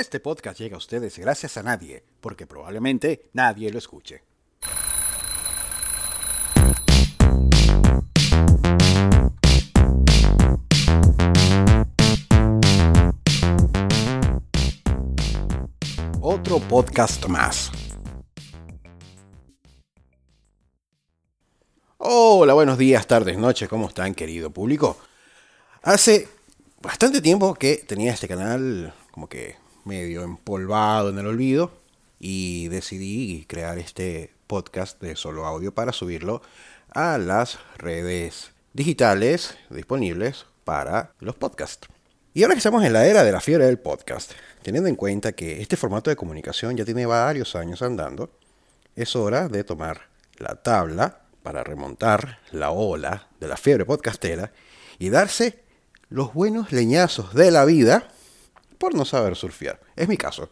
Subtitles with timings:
[0.00, 4.22] Este podcast llega a ustedes gracias a nadie, porque probablemente nadie lo escuche.
[16.22, 17.70] Otro podcast más.
[21.98, 24.96] Hola, buenos días, tardes, noches, ¿cómo están querido público?
[25.82, 26.26] Hace
[26.80, 29.56] bastante tiempo que tenía este canal como que
[29.90, 31.72] medio empolvado en el olvido
[32.20, 36.42] y decidí crear este podcast de solo audio para subirlo
[36.94, 41.88] a las redes digitales disponibles para los podcasts.
[42.34, 44.30] Y ahora que estamos en la era de la fiebre del podcast,
[44.62, 48.30] teniendo en cuenta que este formato de comunicación ya tiene varios años andando,
[48.94, 50.02] es hora de tomar
[50.36, 54.52] la tabla para remontar la ola de la fiebre podcastera
[55.00, 55.64] y darse
[56.10, 58.06] los buenos leñazos de la vida
[58.80, 59.78] por no saber surfear.
[59.94, 60.48] Es mi caso.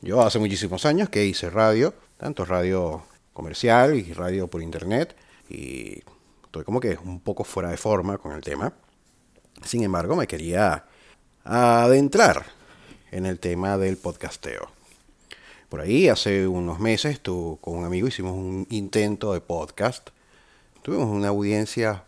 [0.00, 5.14] Yo hace muchísimos años que hice radio, tanto radio comercial y radio por internet,
[5.50, 6.02] y
[6.44, 8.72] estoy como que un poco fuera de forma con el tema.
[9.62, 10.86] Sin embargo, me quería
[11.44, 12.46] adentrar
[13.10, 14.70] en el tema del podcasteo.
[15.68, 20.08] Por ahí, hace unos meses, tú, con un amigo hicimos un intento de podcast.
[20.80, 22.04] Tuvimos una audiencia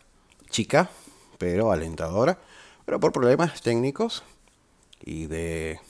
[0.48, 0.88] chica,
[1.36, 2.38] pero alentadora,
[2.86, 4.22] pero por problemas técnicos
[5.05, 5.81] y de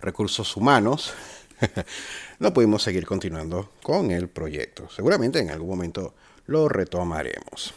[0.00, 1.12] recursos humanos,
[2.38, 4.88] no pudimos seguir continuando con el proyecto.
[4.90, 6.14] Seguramente en algún momento
[6.46, 7.74] lo retomaremos.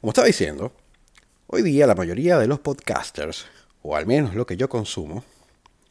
[0.00, 0.72] Como estaba diciendo,
[1.46, 3.46] hoy día la mayoría de los podcasters,
[3.82, 5.24] o al menos lo que yo consumo,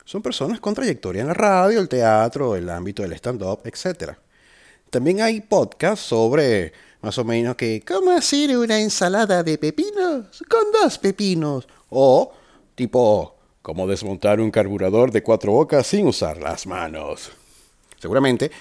[0.03, 4.14] son personas con trayectoria en la radio, el teatro, el ámbito del stand-up, etc.
[4.90, 10.72] También hay podcasts sobre más o menos que cómo hacer una ensalada de pepinos con
[10.72, 12.34] dos pepinos o
[12.73, 17.31] tipo Cómo desmontar un carburador de cuatro bocas sin usar las manos.
[17.99, 18.51] Seguramente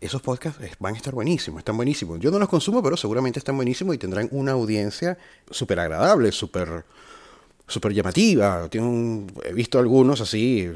[0.00, 2.20] esos podcasts van a estar buenísimos, están buenísimos.
[2.20, 5.16] Yo no los consumo, pero seguramente están buenísimos y tendrán una audiencia
[5.50, 6.84] súper agradable, súper
[7.66, 8.68] super llamativa.
[9.44, 10.70] he visto algunos así,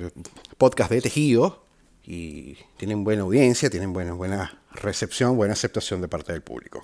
[0.56, 1.62] podcasts de tejido,
[2.10, 6.82] y tienen buena audiencia, tienen buena, buena recepción, buena aceptación de parte del público.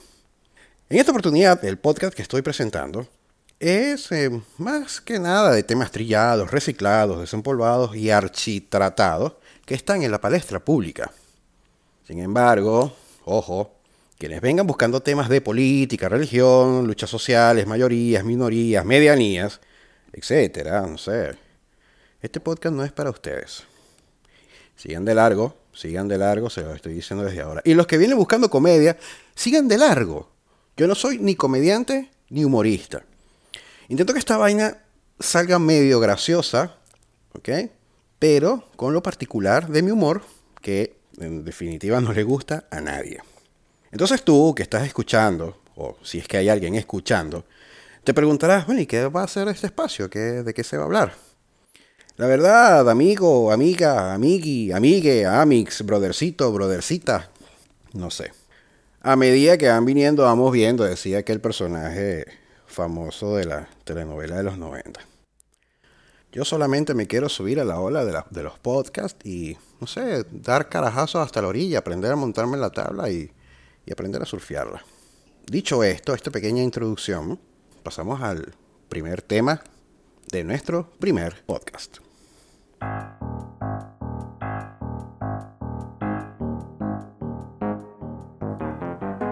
[0.90, 3.08] En esta oportunidad, el podcast que estoy presentando
[3.64, 10.10] es eh, más que nada de temas trillados, reciclados, desempolvados y architratados que están en
[10.10, 11.10] la palestra pública.
[12.06, 13.72] Sin embargo, ojo,
[14.18, 19.62] quienes vengan buscando temas de política, religión, luchas sociales, mayorías, minorías, medianías,
[20.12, 21.34] etcétera, no sé.
[22.20, 23.62] Este podcast no es para ustedes.
[24.76, 27.62] Sigan de largo, sigan de largo, se lo estoy diciendo desde ahora.
[27.64, 28.98] Y los que vienen buscando comedia,
[29.34, 30.28] sigan de largo.
[30.76, 33.04] Yo no soy ni comediante ni humorista.
[33.88, 34.78] Intento que esta vaina
[35.18, 36.76] salga medio graciosa,
[37.34, 37.48] ¿ok?
[38.18, 40.22] Pero con lo particular de mi humor,
[40.60, 43.20] que en definitiva no le gusta a nadie.
[43.92, 47.44] Entonces tú que estás escuchando, o si es que hay alguien escuchando,
[48.02, 50.08] te preguntarás, bueno, ¿y qué va a ser este espacio?
[50.08, 51.14] ¿De qué se va a hablar?
[52.16, 57.30] La verdad, amigo, amiga, amigui, amigue, amix, brothercito, brothercita,
[57.92, 58.32] no sé.
[59.00, 62.26] A medida que van viniendo, vamos viendo, decía que el personaje
[62.74, 65.00] famoso de la telenovela de los 90.
[66.32, 70.68] Yo solamente me quiero subir a la ola de, los podcasts y, no sé, dar
[70.68, 73.30] carajazos hasta la orilla, aprender a montarme en la tabla y,
[73.86, 74.84] y aprender a surfearla.
[75.46, 77.38] Dicho esto, esta pequeña introducción,
[77.84, 78.52] pasamos al
[78.88, 79.62] primer tema
[80.32, 81.98] de nuestro primer podcast.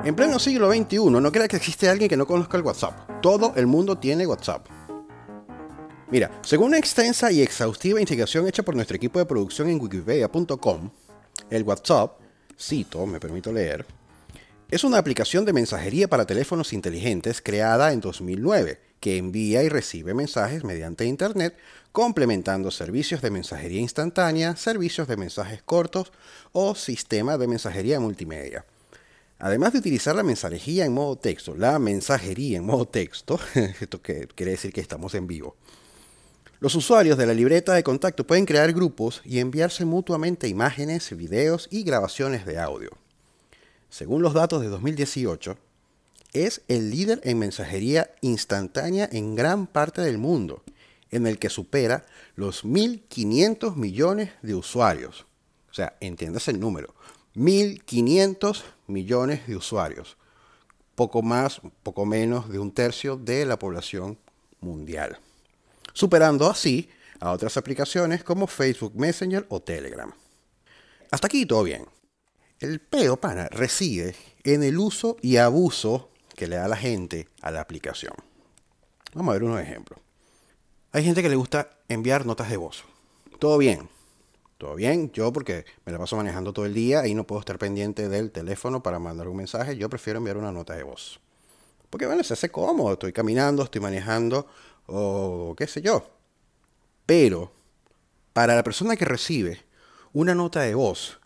[0.04, 3.22] En pleno siglo XXI, no crea que existe alguien que no conozca el WhatsApp.
[3.22, 4.66] Todo el mundo tiene WhatsApp.
[6.10, 10.90] Mira, según una extensa y exhaustiva investigación hecha por nuestro equipo de producción en wikipedia.com,
[11.50, 12.18] el WhatsApp,
[12.58, 13.86] cito, me permito leer,
[14.72, 20.14] es una aplicación de mensajería para teléfonos inteligentes creada en 2009 que envía y recibe
[20.14, 21.56] mensajes mediante Internet,
[21.92, 26.12] complementando servicios de mensajería instantánea, servicios de mensajes cortos
[26.50, 28.64] o sistemas de mensajería multimedia.
[29.42, 33.40] Además de utilizar la mensajería en modo texto, la mensajería en modo texto,
[33.80, 35.56] esto quiere decir que estamos en vivo,
[36.60, 41.66] los usuarios de la libreta de contacto pueden crear grupos y enviarse mutuamente imágenes, videos
[41.72, 42.90] y grabaciones de audio.
[43.90, 45.58] Según los datos de 2018,
[46.34, 50.62] es el líder en mensajería instantánea en gran parte del mundo,
[51.10, 52.06] en el que supera
[52.36, 55.26] los 1.500 millones de usuarios.
[55.68, 56.94] O sea, entiéndase el número,
[57.34, 58.62] 1.500
[58.92, 60.16] millones de usuarios,
[60.94, 64.18] poco más, poco menos de un tercio de la población
[64.60, 65.18] mundial,
[65.92, 66.88] superando así
[67.20, 70.12] a otras aplicaciones como Facebook Messenger o Telegram.
[71.10, 71.86] Hasta aquí todo bien.
[72.58, 77.50] El peo, pana, reside en el uso y abuso que le da la gente a
[77.50, 78.14] la aplicación.
[79.14, 80.00] Vamos a ver unos ejemplos.
[80.92, 82.84] Hay gente que le gusta enviar notas de voz.
[83.38, 83.88] Todo bien.
[84.62, 85.10] Todo bien.
[85.10, 88.30] Yo porque me la paso manejando todo el día y no puedo estar pendiente del
[88.30, 89.76] teléfono para mandar un mensaje.
[89.76, 91.18] Yo prefiero enviar una nota de voz.
[91.90, 92.92] Porque bueno, se hace cómodo.
[92.92, 94.46] Estoy caminando, estoy manejando
[94.86, 96.08] o qué sé yo.
[97.06, 97.50] Pero
[98.32, 99.64] para la persona que recibe
[100.12, 101.18] una nota de voz,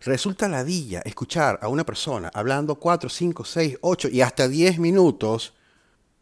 [0.00, 5.54] resulta ladilla escuchar a una persona hablando 4, 5, 6, 8 y hasta 10 minutos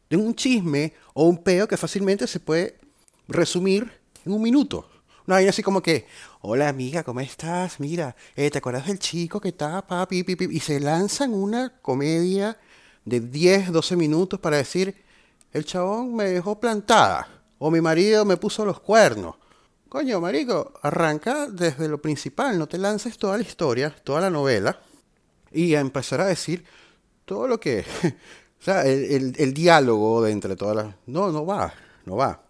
[0.08, 2.78] de un chisme o un peo que fácilmente se puede
[3.26, 3.90] resumir
[4.24, 4.91] en un minuto.
[5.26, 6.06] Una vaina así como que,
[6.40, 7.78] hola amiga, ¿cómo estás?
[7.78, 10.48] Mira, eh, ¿te acuerdas del chico que estaba papi, pipi?
[10.50, 12.58] Y se lanzan una comedia
[13.04, 14.96] de 10, 12 minutos para decir,
[15.52, 17.28] el chabón me dejó plantada,
[17.58, 19.36] o mi marido me puso los cuernos.
[19.88, 24.80] Coño, marico, arranca desde lo principal, no te lances toda la historia, toda la novela,
[25.52, 26.64] y a empezar a decir
[27.24, 27.84] todo lo que
[28.62, 30.94] o sea, el, diálogo de entre todas las...
[31.06, 31.74] No, no va,
[32.06, 32.40] no va.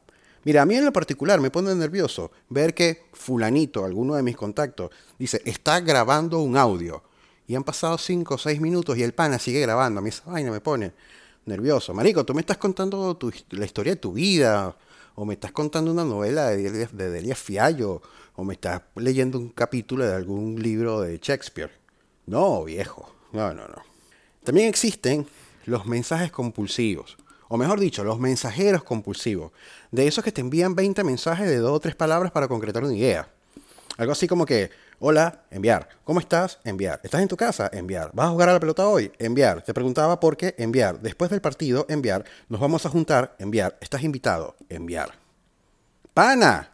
[0.44, 4.36] Mira, a mí en lo particular me pone nervioso ver que fulanito, alguno de mis
[4.36, 7.02] contactos, dice, está grabando un audio.
[7.46, 10.00] Y han pasado 5 o 6 minutos y el pana sigue grabando.
[10.00, 10.92] A mí esa vaina me pone
[11.44, 11.92] nervioso.
[11.94, 13.18] Marico, tú me estás contando
[13.50, 14.76] la historia de tu vida,
[15.14, 18.00] o me estás contando una novela de, de Delia Fiallo,
[18.34, 21.70] o me estás leyendo un capítulo de algún libro de Shakespeare.
[22.26, 23.14] No, viejo.
[23.32, 23.82] No, no, no.
[24.44, 25.26] También existen
[25.66, 27.16] los mensajes compulsivos,
[27.52, 29.52] o mejor dicho, los mensajeros compulsivos,
[29.90, 32.94] de esos que te envían 20 mensajes de dos o tres palabras para concretar una
[32.94, 33.28] idea.
[33.99, 34.70] Algo así como que,
[35.00, 35.87] hola, enviar.
[36.02, 36.60] ¿Cómo estás?
[36.64, 36.99] Enviar.
[37.04, 37.69] ¿Estás en tu casa?
[37.70, 38.10] Enviar.
[38.14, 39.12] ¿Vas a jugar a la pelota hoy?
[39.19, 39.60] Enviar.
[39.60, 40.99] Te preguntaba por qué, enviar.
[41.02, 42.25] Después del partido, enviar.
[42.49, 43.76] Nos vamos a juntar, enviar.
[43.82, 44.56] ¿Estás invitado?
[44.70, 45.12] Enviar.
[46.14, 46.72] Pana.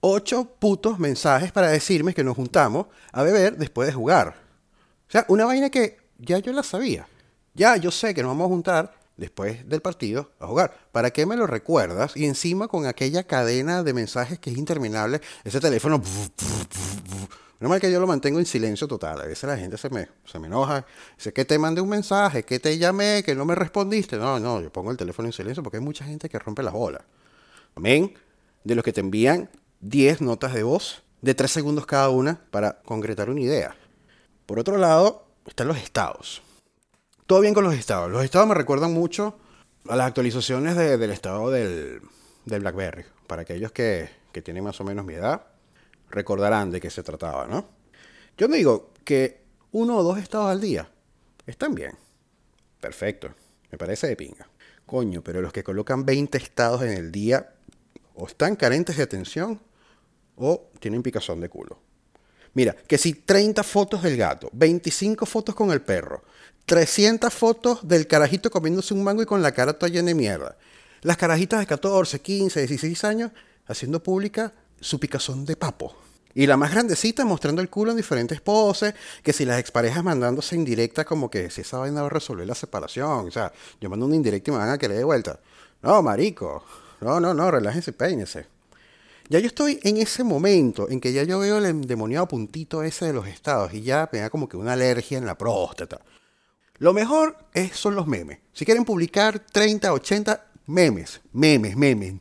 [0.00, 4.34] Ocho putos mensajes para decirme que nos juntamos a beber después de jugar.
[5.08, 7.08] O sea, una vaina que ya yo la sabía.
[7.54, 10.74] Ya, yo sé que nos vamos a juntar después del partido a jugar.
[10.92, 12.16] ¿Para qué me lo recuerdas?
[12.16, 16.02] Y encima con aquella cadena de mensajes que es interminable, ese teléfono...
[17.60, 19.20] No mal que yo lo mantengo en silencio total.
[19.20, 20.86] A veces la gente se me, se me enoja.
[21.18, 24.16] Dice que te mandé un mensaje, que te llamé, que no me respondiste.
[24.16, 26.72] No, no, yo pongo el teléfono en silencio porque hay mucha gente que rompe las
[26.72, 27.02] bolas.
[27.74, 28.14] Amén.
[28.64, 29.50] De los que te envían
[29.80, 33.76] 10 notas de voz de 3 segundos cada una para concretar una idea.
[34.46, 36.40] Por otro lado, están los estados
[37.30, 38.10] todo bien con los estados.
[38.10, 39.38] Los estados me recuerdan mucho
[39.86, 42.00] a las actualizaciones del estado del,
[42.44, 43.04] BlackBerry.
[43.28, 44.10] Para aquellos que,
[44.42, 45.46] tienen más o menos mi edad,
[46.10, 47.68] recordarán de qué se trataba, ¿no?
[48.36, 50.90] Yo no digo que uno o dos estados al día
[51.46, 51.92] están bien.
[52.80, 53.32] Perfecto.
[53.70, 54.48] Me parece de pinga.
[54.84, 57.54] Coño, pero los que colocan 20 estados en el día
[58.16, 59.60] o están carentes de atención
[60.34, 61.78] o tienen picazón de culo.
[62.54, 66.24] Mira, que si 30 fotos del gato, 25 fotos con el perro,
[66.66, 70.56] 300 fotos del carajito comiéndose un mango y con la cara toda llena de mierda.
[71.02, 73.32] Las carajitas de 14, 15, 16 años
[73.66, 75.94] haciendo pública su picazón de papo.
[76.34, 80.54] Y la más grandecita mostrando el culo en diferentes poses, que si las exparejas mandándose
[80.54, 83.26] indirecta como que si esa vaina va a resolver la separación.
[83.26, 85.40] O sea, yo mando una indirecta y me van a querer de vuelta.
[85.82, 86.64] No, marico.
[87.00, 88.46] No, no, no, relájense y peínese.
[89.28, 93.06] Ya yo estoy en ese momento en que ya yo veo el endemoniado puntito ese
[93.06, 96.00] de los estados y ya me da como que una alergia en la próstata.
[96.80, 98.38] Lo mejor es, son los memes.
[98.54, 102.14] Si quieren publicar 30, 80 memes, memes, memes.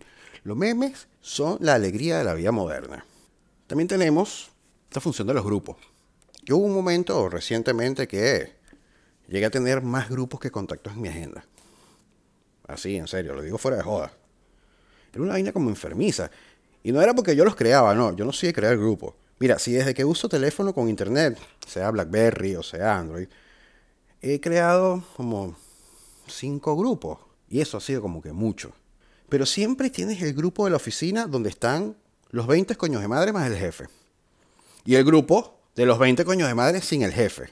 [0.43, 3.05] Los memes son la alegría de la vida moderna.
[3.67, 4.51] También tenemos
[4.89, 5.77] esta función de los grupos.
[6.43, 8.51] Yo hubo un momento recientemente que
[9.29, 11.45] llegué a tener más grupos que contactos en mi agenda.
[12.67, 14.11] Así, en serio, lo digo fuera de joda.
[15.13, 16.29] Era una vaina como enfermiza.
[16.83, 19.13] Y no era porque yo los creaba, no, yo no de crear grupos.
[19.39, 23.29] Mira, si desde que uso teléfono con internet, sea BlackBerry o sea Android,
[24.21, 25.55] he creado como
[26.27, 27.19] cinco grupos.
[27.49, 28.71] Y eso ha sido como que mucho.
[29.29, 31.95] Pero siempre tienes el grupo de la oficina donde están
[32.31, 33.85] los 20 coños de madre más el jefe.
[34.85, 37.49] Y el grupo de los 20 coños de madre sin el jefe.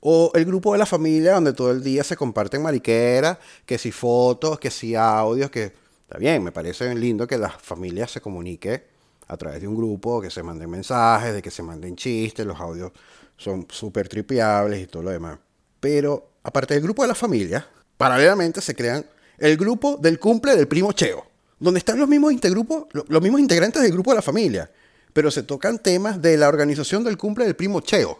[0.00, 3.92] O el grupo de la familia donde todo el día se comparten mariqueras, que si
[3.92, 5.80] fotos, que si audios, que...
[6.02, 8.84] Está bien, me parece lindo que la familia se comunique
[9.28, 12.60] a través de un grupo, que se manden mensajes, de que se manden chistes, los
[12.60, 12.92] audios
[13.38, 15.38] son súper tripeables y todo lo demás.
[15.82, 19.04] Pero aparte del grupo de la familia, paralelamente se crean
[19.36, 21.26] el grupo del cumple del primo Cheo,
[21.58, 24.70] donde están los mismos, integrantes del grupo de la familia,
[25.12, 28.16] pero se tocan temas de la organización del cumple del primo Cheo.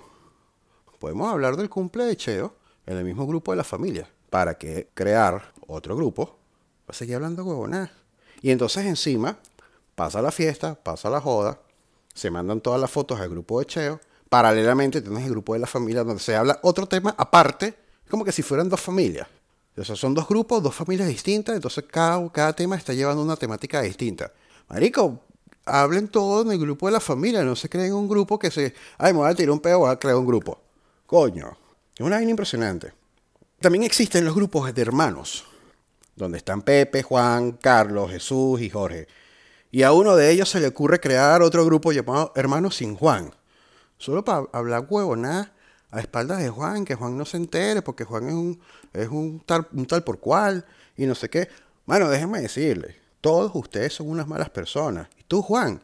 [0.99, 2.53] Podemos hablar del cumple de Cheo
[2.85, 6.37] en el mismo grupo de la familia, para que crear otro grupo,
[6.81, 7.93] va a seguir hablando huevonadas.
[8.41, 9.39] Y entonces encima
[9.95, 11.61] pasa la fiesta, pasa la joda,
[12.13, 14.01] se mandan todas las fotos al grupo de Cheo.
[14.33, 17.75] Paralelamente tienes el grupo de la familia donde se habla otro tema aparte,
[18.09, 19.29] como que si fueran dos familias.
[19.77, 23.37] O sea, son dos grupos, dos familias distintas, entonces cada, cada tema está llevando una
[23.37, 24.33] temática distinta.
[24.71, 25.21] Marico,
[25.67, 28.73] hablen todo en el grupo de la familia, no se creen un grupo que se,
[28.97, 30.59] ay, me voy a tirar un pedo, voy a crear un grupo.
[31.05, 31.55] Coño,
[31.95, 32.95] es una vaina impresionante.
[33.61, 35.45] También existen los grupos de hermanos,
[36.17, 39.09] donde están Pepe, Juan, Carlos, Jesús y Jorge.
[39.71, 43.31] Y a uno de ellos se le ocurre crear otro grupo llamado Hermanos sin Juan.
[44.03, 45.53] Solo para hablar huevonada
[45.93, 48.61] a espaldas de Juan, que Juan no se entere, porque Juan es un,
[48.93, 50.67] es un tal, un tal por cual,
[50.97, 51.49] y no sé qué.
[51.87, 55.07] Bueno, déjenme decirle, todos ustedes son unas malas personas.
[55.21, 55.81] Y tú, Juan,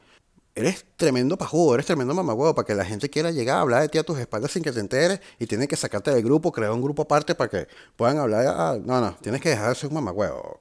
[0.57, 3.89] eres tremendo pajudo, eres tremendo mamagüevo para que la gente quiera llegar a hablar de
[3.89, 6.73] ti a tus espaldas sin que te enteres y tienen que sacarte del grupo, crear
[6.73, 8.47] un grupo aparte para que puedan hablar.
[8.49, 10.61] Ah, no, no, tienes que dejar de ser un mamagüevo.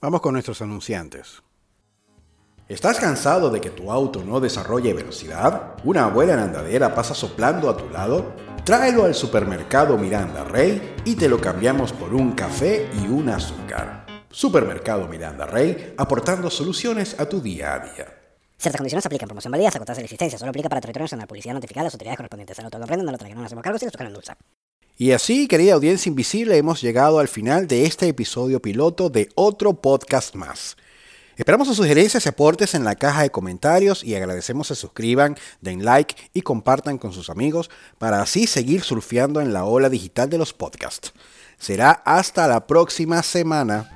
[0.00, 1.42] Vamos con nuestros anunciantes.
[2.68, 5.76] ¿Estás cansado de que tu auto no desarrolle velocidad?
[5.84, 8.34] ¿Una abuela en andadera pasa soplando a tu lado?
[8.64, 14.04] Tráelo al supermercado Miranda Rey y te lo cambiamos por un café y un azúcar.
[14.32, 18.06] Supermercado Miranda Rey, aportando soluciones a tu día a día.
[18.58, 19.28] Ciertas condiciones aplican.
[19.28, 20.36] Promoción válida hasta agotarse la existencia.
[20.36, 21.28] Solo aplica para territorio nacional.
[21.28, 22.56] Publicidad notificada las autoridades correspondientes.
[22.56, 24.32] Comprendan, no lo traigan, no nos hacemos cargo si les en dulce.
[24.98, 29.74] Y así, querida audiencia invisible, hemos llegado al final de este episodio piloto de otro
[29.74, 30.76] podcast más.
[31.36, 35.84] Esperamos sus sugerencias y aportes en la caja de comentarios y agradecemos se suscriban, den
[35.84, 40.38] like y compartan con sus amigos para así seguir surfeando en la ola digital de
[40.38, 41.12] los podcasts.
[41.58, 43.95] Será hasta la próxima semana.